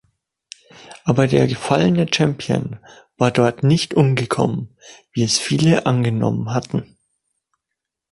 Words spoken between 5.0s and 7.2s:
wie es viele angenommen hatten.